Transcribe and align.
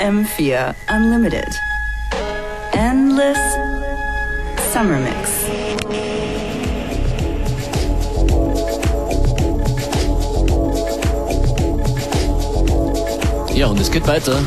FM4 0.00 0.74
Unlimited. 0.88 1.54
Endless 2.72 3.38
Summer 4.72 4.98
Mix. 4.98 5.30
Ja, 13.54 13.66
und 13.66 13.78
es 13.78 13.90
geht 13.90 14.06
weiter. 14.06 14.38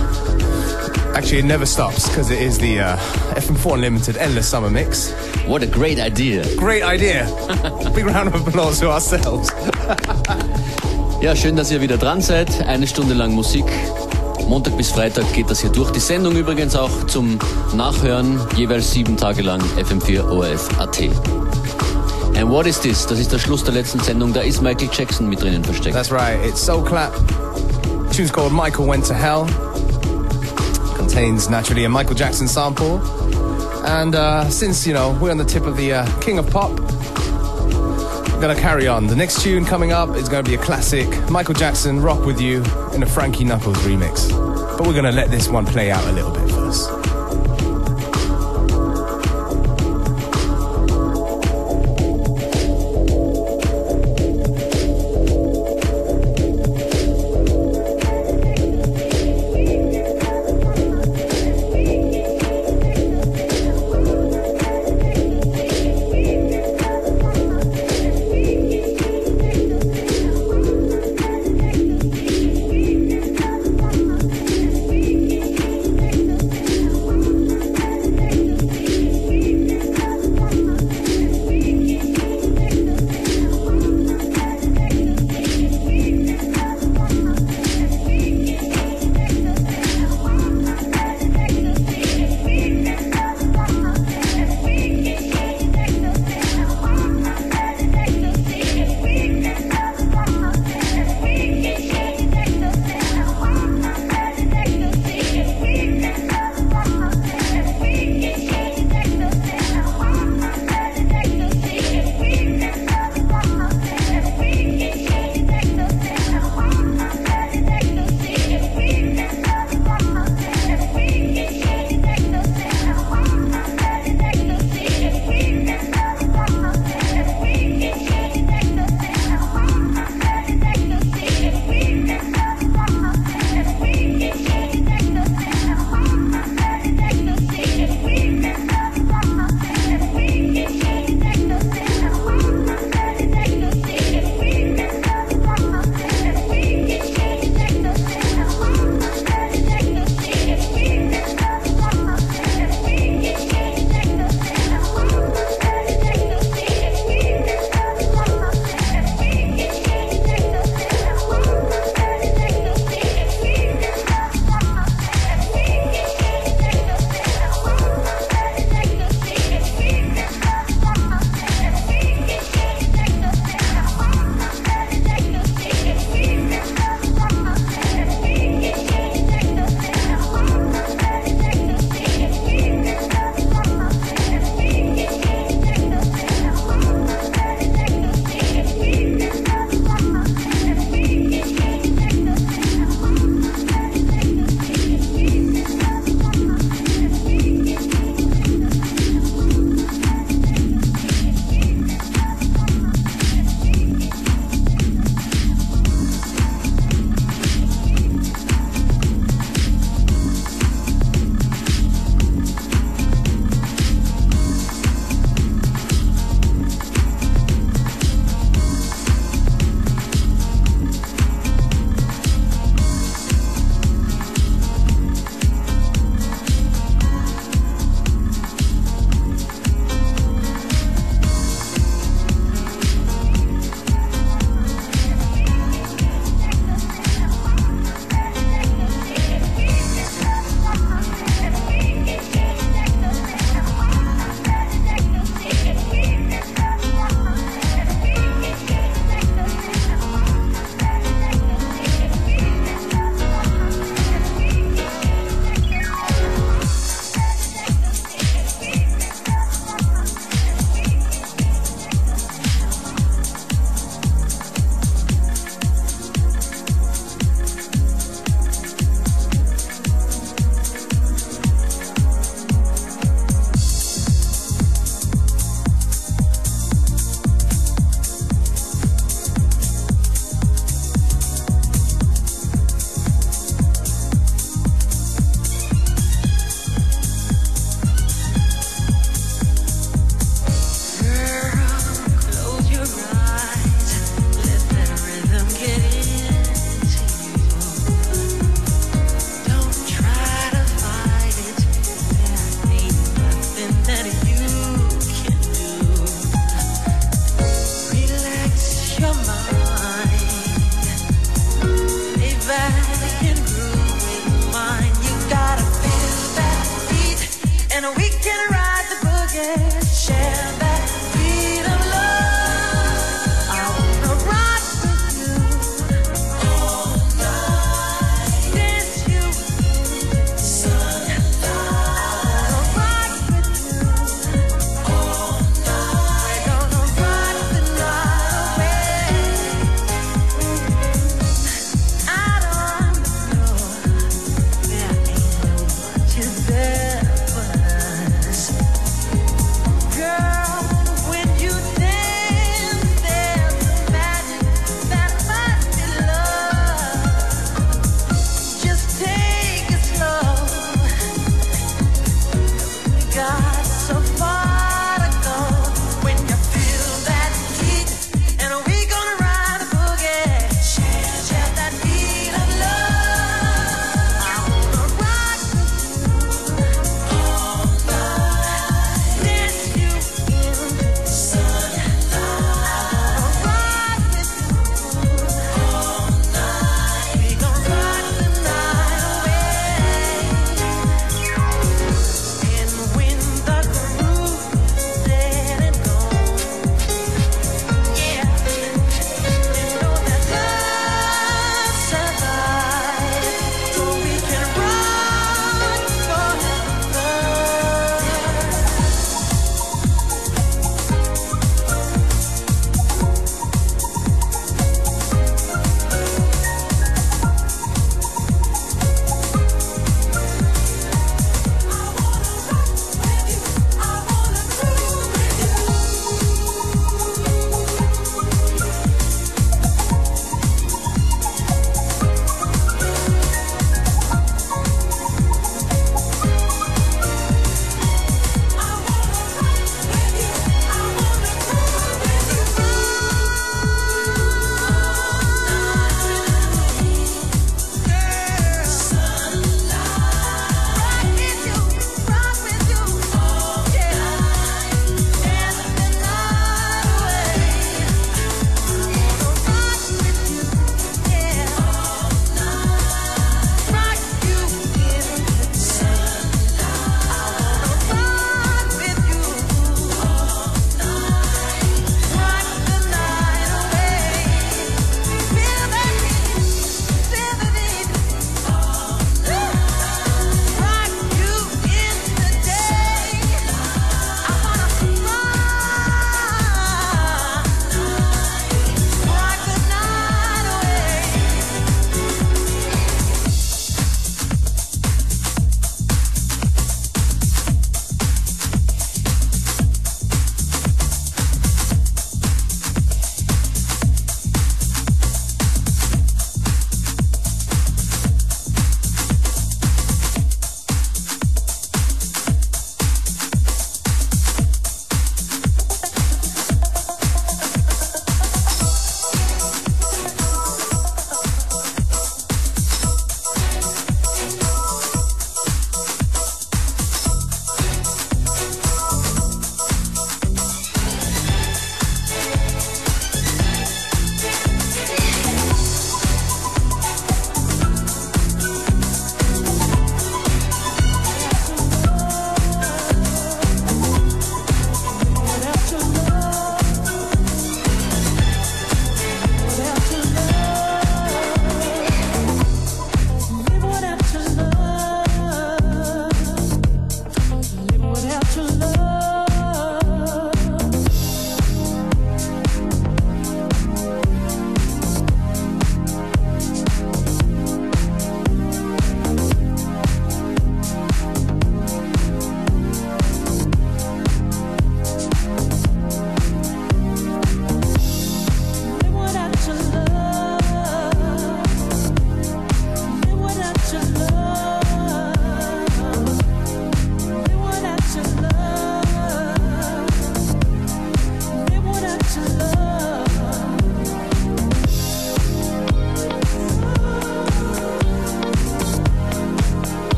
Actually, 1.13 1.39
it 1.39 1.45
never 1.45 1.67
stops 1.67 2.09
because 2.09 2.31
it 2.31 2.41
is 2.41 2.57
the 2.57 2.79
uh, 2.79 2.97
FM4 3.35 3.73
Unlimited 3.73 4.17
Endless 4.17 4.49
Summer 4.49 4.71
Mix. 4.71 5.11
What 5.45 5.61
a 5.61 5.67
great 5.67 5.99
idea. 5.99 6.43
Great 6.55 6.83
idea. 6.83 7.27
Big 7.93 8.05
round 8.13 8.33
of 8.33 8.47
applause 8.47 8.79
to 8.79 8.89
ourselves. 8.89 9.51
Ja, 11.21 11.33
schön, 11.37 11.55
dass 11.55 11.71
ihr 11.71 11.79
wieder 11.79 11.95
dran 11.95 12.19
seid. 12.19 12.49
Eine 12.67 12.85
Stunde 12.85 13.13
lang 13.13 13.31
Musik. 13.31 13.63
Montag 14.47 14.77
bis 14.77 14.91
Freitag 14.91 15.31
geht 15.33 15.49
das 15.49 15.61
hier 15.61 15.69
durch. 15.69 15.91
Die 15.91 15.99
Sendung 15.99 16.35
übrigens 16.35 16.75
auch 16.75 17.05
zum 17.07 17.39
Nachhören, 17.75 18.39
jeweils 18.55 18.91
sieben 18.91 19.17
Tage 19.17 19.41
lang 19.41 19.61
FM4 19.77 20.29
ORF.at. 20.29 21.01
And 22.35 22.49
what 22.49 22.65
is 22.65 22.79
this? 22.79 23.05
Das 23.05 23.19
ist 23.19 23.31
der 23.31 23.39
Schluss 23.39 23.63
der 23.63 23.73
letzten 23.73 23.99
Sendung. 23.99 24.33
Da 24.33 24.41
ist 24.41 24.61
Michael 24.61 24.89
Jackson 24.91 25.29
mit 25.29 25.41
drinnen 25.41 25.63
versteckt. 25.63 25.95
That's 25.95 26.11
right. 26.11 26.37
It's 26.45 26.63
Soul 26.63 26.83
Clap. 26.83 27.13
The 27.15 28.15
tune's 28.15 28.31
called 28.31 28.51
Michael 28.51 28.87
Went 28.87 29.05
to 29.07 29.13
Hell. 29.13 29.47
Contains 30.95 31.49
naturally 31.49 31.85
a 31.85 31.89
Michael 31.89 32.15
Jackson 32.15 32.47
sample. 32.47 33.01
And 33.85 34.15
uh, 34.15 34.49
since, 34.49 34.87
you 34.87 34.93
know, 34.93 35.17
we're 35.21 35.31
on 35.31 35.37
the 35.37 35.45
tip 35.45 35.65
of 35.65 35.77
the 35.77 35.93
uh, 35.93 36.19
King 36.21 36.39
of 36.39 36.49
Pop, 36.49 36.71
we're 38.43 38.53
to 38.53 38.59
carry 38.59 38.87
on. 38.87 39.07
The 39.07 39.15
next 39.15 39.41
tune 39.41 39.63
coming 39.63 39.93
up 39.93 40.15
is 40.17 40.27
to 40.27 40.43
be 40.43 40.55
a 40.55 40.57
classic 40.57 41.07
Michael 41.29 41.53
Jackson 41.53 42.01
Rock 42.01 42.25
With 42.25 42.41
You 42.41 42.61
in 42.93 43.03
a 43.03 43.05
Frankie 43.05 43.43
Knuckles 43.43 43.77
remix. 43.79 44.29
But 44.77 44.87
we're 44.87 44.93
going 44.93 45.05
to 45.05 45.11
let 45.11 45.31
this 45.31 45.47
one 45.47 45.65
play 45.65 45.91
out 45.91 46.05
a 46.05 46.11
little 46.11 46.31
bit 46.31 46.49
first. 46.49 47.12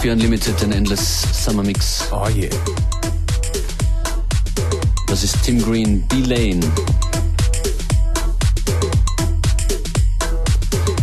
FM4 0.00 0.12
Unlimited, 0.12 0.62
den 0.62 0.72
Endless 0.72 1.26
Summer 1.44 1.62
Mix. 1.62 2.08
Oh 2.10 2.26
yeah. 2.34 2.48
Das 5.06 5.22
ist 5.22 5.42
Tim 5.42 5.60
Green, 5.62 6.06
B-Lane. 6.08 6.60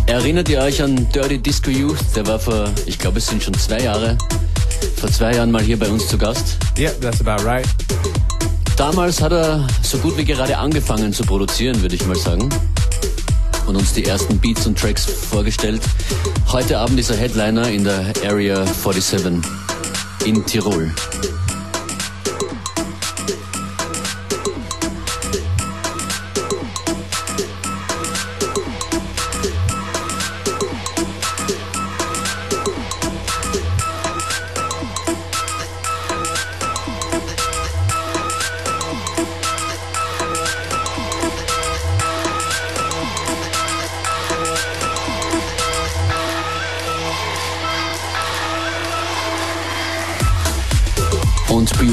Erinnert 0.08 0.50
ihr 0.50 0.62
euch 0.62 0.82
an 0.82 1.08
Dirty 1.14 1.38
Disco 1.38 1.70
Youth? 1.70 2.00
Der 2.16 2.26
war 2.26 2.40
vor, 2.40 2.70
ich 2.88 2.98
glaube, 2.98 3.20
es 3.20 3.28
sind 3.28 3.44
schon 3.44 3.54
zwei 3.54 3.82
Jahre, 3.82 4.18
vor 4.96 5.12
zwei 5.12 5.36
Jahren 5.36 5.52
mal 5.52 5.62
hier 5.62 5.78
bei 5.78 5.90
uns 5.90 6.08
zu 6.08 6.18
Gast. 6.18 6.58
Yep, 6.78 7.02
that's 7.02 7.22
about 7.22 7.44
right. 7.46 7.68
Damals 8.78 9.22
hat 9.22 9.32
er 9.32 9.68
so 9.84 10.00
gut 10.00 10.18
wie 10.18 10.26
gerade 10.26 10.58
angefangen 10.58 11.14
zu 11.14 11.24
produzieren, 11.24 11.80
würde 11.82 11.96
ich 11.96 12.06
mal 12.08 12.16
sagen. 12.16 12.50
Und 13.68 13.76
uns 13.76 13.94
die 13.94 14.06
ersten 14.06 14.40
Beats 14.40 14.66
und 14.66 14.80
Tracks 14.80 15.06
vorgestellt. 15.06 15.82
Heute 16.52 16.80
Abend 16.80 17.00
ist 17.00 17.10
er 17.10 17.18
Headliner 17.18 17.70
in 17.70 17.84
der 17.84 18.14
Area 18.26 18.66
47 18.66 19.42
in 20.26 20.46
Tirol. 20.46 20.92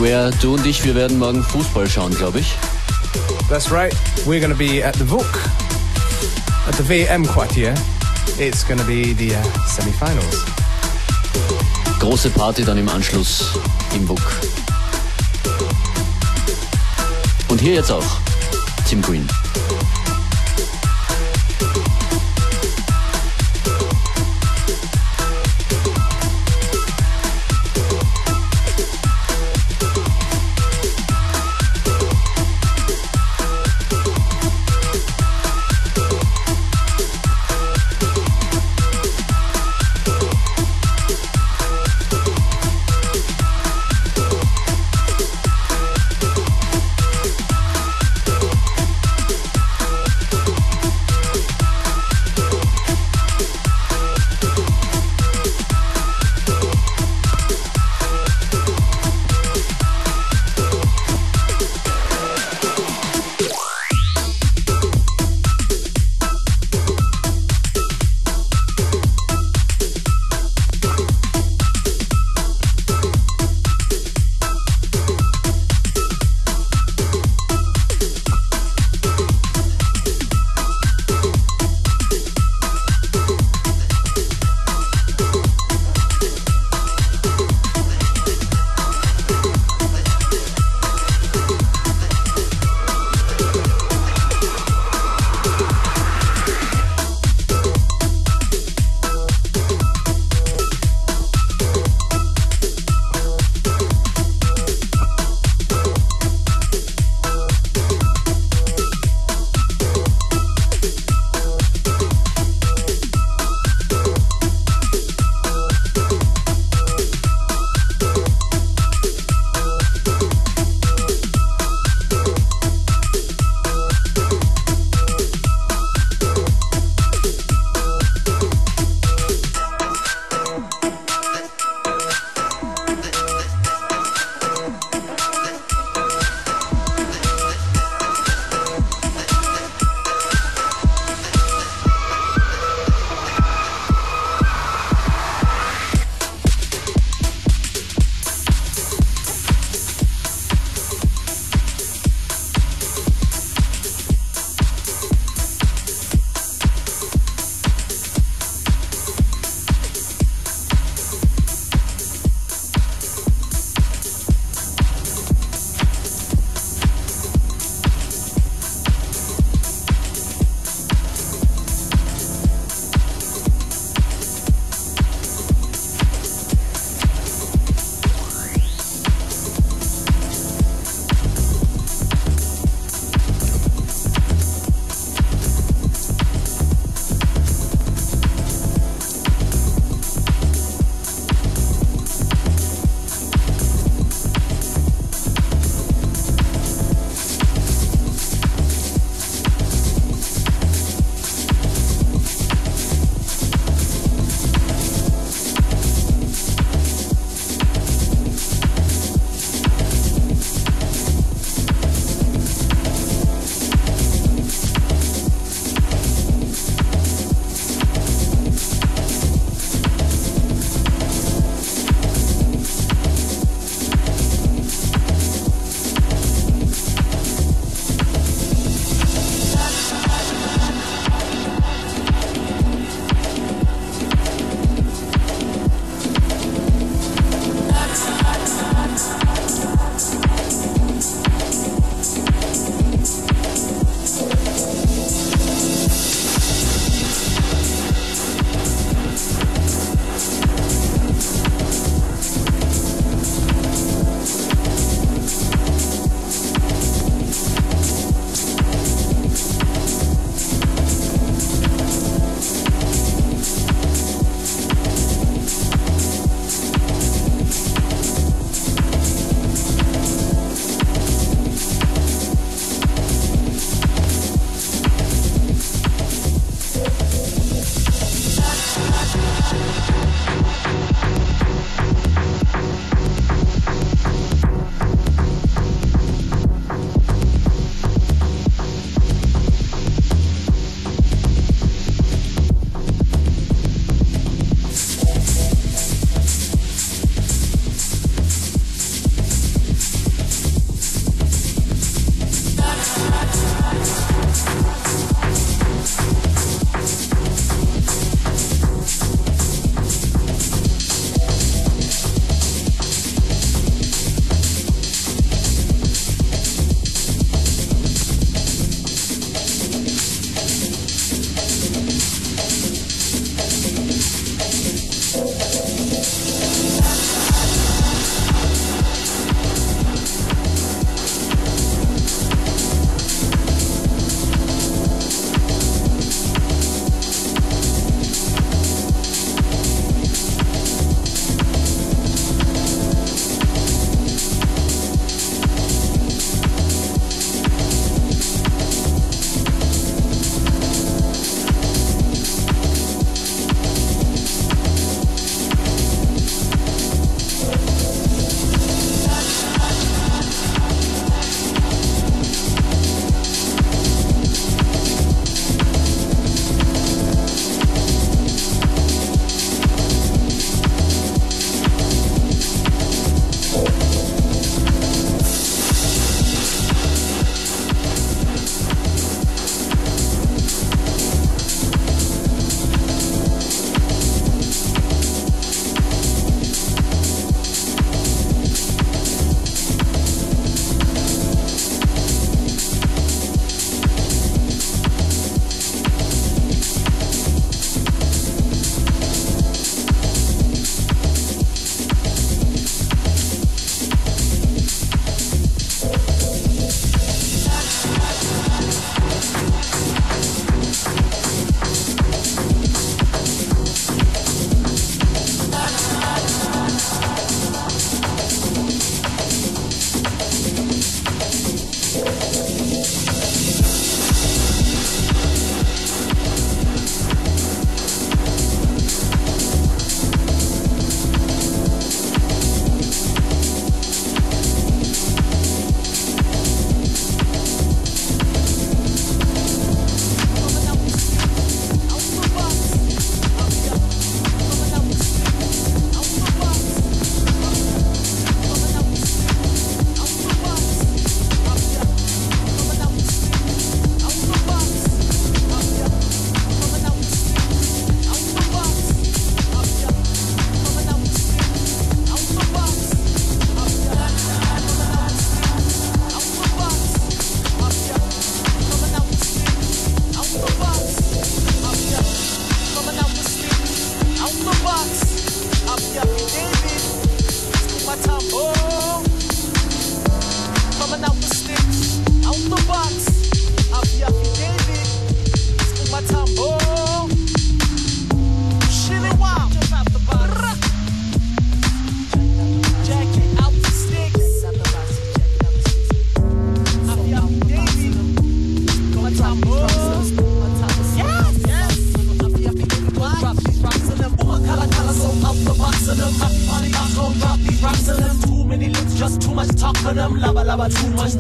Beware, 0.05 0.31
du 0.43 0.53
und 0.53 0.67
ich, 0.67 0.85
wir 0.85 0.95
werden 0.95 1.19
morgen 1.19 1.43
Fußball 1.43 1.88
schauen, 1.88 2.14
glaube 2.14 2.40
ich. 2.40 2.55
That's 3.49 3.73
right. 3.73 3.90
We're 4.27 4.38
going 4.38 4.53
to 4.53 4.55
be 4.55 4.85
at 4.85 4.95
the 4.97 5.11
VUK, 5.11 5.25
at 6.69 6.75
the 6.75 6.83
VM 6.83 7.27
Quartier. 7.27 7.73
It's 8.38 8.64
going 8.64 8.79
to 8.79 8.85
be 8.85 9.14
the 9.14 9.35
uh, 9.35 9.43
semi-finals. 9.67 10.45
Große 12.01 12.29
Party 12.29 12.64
dann 12.64 12.77
im 12.77 12.88
Anschluss 12.90 13.59
im 13.95 14.05
Book. 14.05 14.21
Und 17.49 17.62
hier 17.62 17.73
jetzt 17.73 17.90
auch 17.90 18.05
Tim 18.87 19.01
Green. 19.01 19.27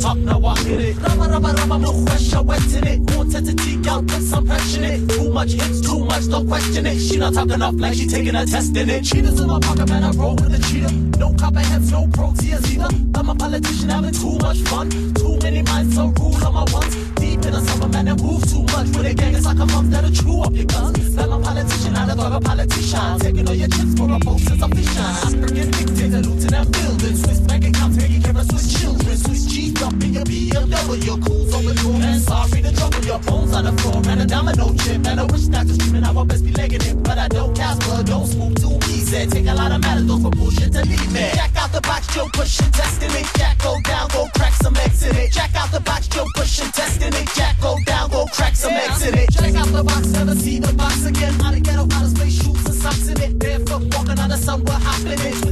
Talk, 0.04 0.18
now 0.18 0.44
I 0.44 0.58
hit 0.60 0.80
it. 0.80 0.96
Rubber, 1.00 1.28
rubber, 1.32 1.52
rubber, 1.54 1.78
no 1.78 1.92
question, 2.04 2.46
wetting 2.46 2.86
it. 2.92 2.98
Quantity, 3.12 3.70
y'all 3.86 4.02
put 4.02 4.22
some 4.22 4.46
pressure 4.46 4.84
in 4.84 4.84
it. 4.84 5.08
Too 5.08 5.30
much 5.32 5.52
hits, 5.52 5.80
too 5.80 6.04
much, 6.04 6.28
don't 6.28 6.46
question 6.46 6.86
it. 6.86 6.98
She 7.00 7.16
not 7.16 7.32
talking 7.34 7.62
off 7.62 7.74
like 7.74 7.94
she 7.94 8.06
taking 8.06 8.36
a 8.36 8.44
test 8.44 8.76
in 8.76 8.90
it. 8.90 9.04
Cheaters 9.04 9.40
in 9.40 9.48
my 9.48 9.58
pocket, 9.60 9.88
man, 9.88 10.04
I 10.04 10.10
roll 10.10 10.34
with 10.36 10.54
a 10.54 10.60
cheater. 10.68 10.92
No 11.18 11.32
copperheads, 11.34 11.90
no 11.90 12.06
proteas 12.08 12.64
either. 12.72 12.90
I'm 13.14 13.28
a 13.30 13.34
politician 13.34 13.88
having 13.88 14.12
too 14.12 14.36
much 14.38 14.58
fun. 14.68 14.90
Too 15.14 15.38
many 15.42 15.62
minds, 15.62 15.94
so 15.96 16.12
rule 16.20 16.44
on 16.44 16.52
my 16.52 16.64
ones. 16.72 16.94
Deep 17.16 17.44
in 17.46 17.52
the 17.52 17.60
summer, 17.60 17.88
man, 17.88 18.04
that 18.04 18.20
move 18.20 18.42
too 18.50 18.62
much. 18.74 18.88
With 18.94 19.06
a 19.06 19.14
gang, 19.14 19.34
it's 19.34 19.46
like 19.46 19.58
a 19.58 19.66
mom 19.66 19.90
that'll 19.90 20.10
chew 20.10 20.42
up 20.42 20.52
your 20.52 20.66
guns. 20.66 21.16
I'm 21.16 21.32
a 21.32 21.40
politician, 21.40 21.96
I 21.96 22.14
dog 22.14 22.32
a 22.32 22.40
politician. 22.40 23.18
Taking 23.20 23.48
all 23.48 23.54
your 23.54 23.68
chips 23.68 23.94
for 23.96 24.12
a 24.12 24.18
post 24.20 24.50
as 24.50 24.60
a 24.60 24.68
fish. 24.68 24.96
African 24.98 25.70
dictator, 25.70 26.20
lieutenant 26.20 26.72
building. 26.72 27.16
Swiss 27.16 27.40
bank 27.40 27.64
account, 27.64 27.98
taking 27.98 28.22
care 28.22 28.36
of 28.36 28.44
Swiss 28.50 28.80
children. 28.80 29.03
Swiss 29.24 29.46
cheese 29.46 29.82
up 29.82 29.92
in 29.94 30.12
your 30.12 30.24
BMW. 30.24 31.16
Cruise 31.24 31.54
over 31.54 31.72
the 31.72 31.88
and 32.04 32.20
sorry 32.20 32.60
to 32.62 32.72
trouble 32.76 33.04
your 33.04 33.18
bones 33.20 33.52
on 33.54 33.64
the 33.64 33.72
floor. 33.80 34.02
And 34.08 34.20
a 34.20 34.26
domino 34.26 34.74
chip. 34.84 35.06
And 35.06 35.20
I 35.20 35.24
wish 35.24 35.46
not 35.48 35.66
to 35.66 35.74
screaming, 35.74 36.04
I 36.04 36.10
would 36.10 36.28
best 36.28 36.44
be 36.44 36.52
legging 36.52 36.82
it. 36.82 37.02
But 37.02 37.18
I 37.18 37.28
don't 37.28 37.56
cast 37.56 37.80
blood, 37.80 38.06
don't 38.06 38.26
swoop 38.26 38.54
too 38.60 38.76
easy. 38.92 39.26
Take 39.26 39.46
a 39.46 39.54
lot 39.54 39.72
of 39.72 39.80
matadors 39.80 40.22
for 40.22 40.30
bullshit 40.30 40.72
to 40.72 40.82
leave 40.84 41.12
me. 41.12 41.30
Jack 41.34 41.56
out 41.56 41.72
the 41.72 41.80
box, 41.80 42.06
Joe 42.14 42.28
pushing, 42.32 42.70
testing 42.72 43.12
it. 43.12 43.26
Jack 43.36 43.58
go 43.58 43.80
down, 43.84 44.08
go 44.08 44.28
crack 44.36 44.54
some 44.54 44.76
in 44.76 45.16
it. 45.16 45.32
Jack 45.32 45.54
out 45.54 45.70
the 45.72 45.80
box, 45.80 46.08
Joe 46.08 46.26
pushing, 46.34 46.70
testing 46.72 47.14
it. 47.14 47.28
Jack 47.34 47.60
go 47.60 47.76
down, 47.86 48.10
go 48.10 48.26
crack 48.26 48.54
some 48.54 48.72
eggs 48.72 49.06
in 49.06 49.14
it. 49.14 49.30
Jack 49.30 49.54
out 49.54 49.68
the 49.68 49.82
box, 49.82 50.06
never 50.08 50.34
see 50.34 50.58
the 50.58 50.72
box 50.74 51.04
again. 51.04 51.40
Out 51.40 51.54
of 51.54 51.62
ghetto, 51.62 51.84
out 51.84 52.04
of 52.04 52.10
space, 52.10 52.42
shoes 52.42 52.64
and 52.66 52.74
socks 52.74 53.08
in 53.08 53.20
it. 53.20 53.38
Barefoot, 53.38 53.82
walking 53.94 54.18
on 54.18 54.28
the 54.28 54.36
sun, 54.36 54.64
what 54.64 54.82
happening? 54.82 55.16
Twitter, 55.16 55.43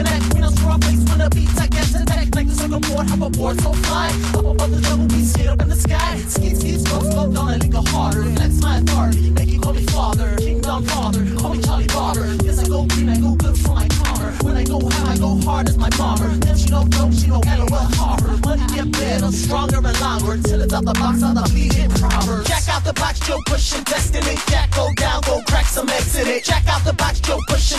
your 0.00 0.10
neck. 0.10 0.34
We 0.34 0.40
don't 0.40 0.56
screw 0.56 0.70
up 0.70 0.84
when 0.84 1.18
the 1.18 1.30
beats, 1.34 1.58
I 1.58 1.66
get 1.66 1.86
to 1.92 2.04
deck. 2.04 2.28
Like 2.34 2.46
the 2.46 2.54
circle 2.54 2.80
board, 2.80 3.06
a 3.10 3.30
board 3.30 3.60
so 3.60 3.72
fly. 3.72 4.08
Up 4.34 4.44
above 4.44 4.70
the 4.70 4.80
jungle, 4.80 5.06
we 5.16 5.24
skate 5.24 5.48
up 5.48 5.60
in 5.60 5.68
the 5.68 5.76
sky. 5.76 6.18
Ski, 6.28 6.54
ski, 6.54 6.78
slow, 6.78 7.32
down, 7.32 7.36
I 7.36 7.56
lick 7.56 7.74
a 7.74 7.82
harder. 7.90 8.24
Flex 8.36 8.60
my 8.60 8.78
authority, 8.78 9.30
make 9.30 9.48
you 9.48 9.60
call 9.60 9.74
me 9.74 9.84
father. 9.86 10.36
Kingdom 10.36 10.84
father, 10.84 11.22
call 11.36 11.54
me 11.54 11.62
Charlie 11.62 11.86
Barber. 11.86 12.26
Yes, 12.44 12.58
I 12.58 12.68
go 12.68 12.86
green, 12.86 13.08
I 13.08 13.20
go 13.20 13.34
good 13.34 13.56
for 13.58 13.74
my 13.74 13.88
calmer. 13.88 14.30
When 14.44 14.56
I 14.56 14.64
go 14.64 14.80
high, 14.80 15.12
I 15.12 15.18
go 15.18 15.36
hard 15.44 15.68
as 15.68 15.76
my 15.76 15.90
bomber. 15.90 16.28
Then 16.44 16.56
she 16.56 16.68
don't 16.68 16.88
know, 16.90 17.10
she 17.10 17.26
don't 17.28 17.44
LOL 17.44 17.88
harbor. 17.98 18.36
Money 18.46 18.66
get 18.74 18.92
better, 18.92 19.32
stronger 19.32 19.78
and 19.84 20.00
longer. 20.00 20.38
Till 20.42 20.62
it's 20.62 20.72
out 20.72 20.84
the 20.84 20.94
box, 20.94 21.22
out 21.22 21.34
the 21.34 21.44
bleeding 21.52 21.90
proverbs. 21.90 22.48
Jack 22.48 22.68
out 22.68 22.84
the 22.84 22.94
box, 22.94 23.20
Joe 23.20 23.40
pushing 23.46 23.84
destiny. 23.84 24.36
Jack 24.48 24.70
go 24.74 24.88
down, 24.96 25.20
go 25.26 25.42
crack 25.46 25.66
some 25.66 25.88
in 25.88 26.26
it. 26.28 26.44
Jack 26.44 26.64
out 26.68 26.84
the 26.84 26.94
box, 26.94 27.20
Joe 27.20 27.38
pushing 27.48 27.69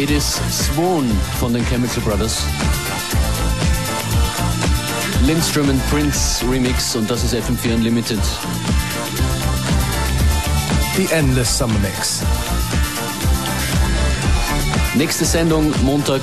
It 0.00 0.10
is 0.10 0.40
Swan 0.50 1.06
von 1.38 1.52
den 1.52 1.62
Chemical 1.66 2.02
Brothers. 2.02 2.42
Lindstrom 5.26 5.68
and 5.68 5.90
Prince 5.90 6.42
Remix 6.50 6.96
und 6.96 7.10
das 7.10 7.22
ist 7.22 7.34
FM4 7.34 7.74
Unlimited. 7.74 8.18
The 10.96 11.06
Endless 11.12 11.58
Summer 11.58 11.78
Mix. 11.80 12.22
Nächste 14.94 15.26
Sendung 15.26 15.70
Montag. 15.82 16.22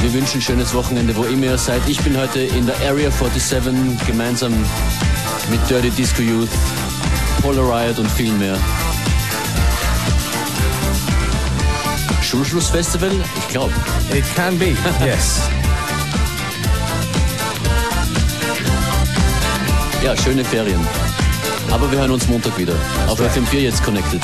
Wir 0.00 0.12
wünschen 0.12 0.38
ein 0.38 0.42
schönes 0.42 0.72
Wochenende, 0.72 1.16
wo 1.16 1.24
immer 1.24 1.46
ihr 1.46 1.58
seid. 1.58 1.82
Ich 1.88 2.00
bin 2.02 2.16
heute 2.16 2.42
in 2.42 2.64
der 2.64 2.76
Area 2.88 3.10
47 3.10 4.06
gemeinsam 4.06 4.52
mit 5.50 5.68
Dirty 5.68 5.90
Disco 5.90 6.22
Youth, 6.22 6.48
Polar 7.42 7.82
Riot 7.82 7.98
und 7.98 8.08
viel 8.08 8.32
mehr. 8.34 8.56
Schulschlussfestival? 12.38 13.10
Ich 13.36 13.48
glaube. 13.48 13.72
It 14.14 14.24
can 14.36 14.56
be, 14.58 14.76
yes. 15.04 15.40
Ja, 20.04 20.16
schöne 20.16 20.44
Ferien. 20.44 20.86
Aber 21.72 21.90
wir 21.90 21.98
hören 21.98 22.12
uns 22.12 22.28
Montag 22.28 22.56
wieder. 22.56 22.74
Auf 23.08 23.20
right. 23.20 23.32
FM4 23.32 23.58
jetzt 23.58 23.82
connected. 23.82 24.22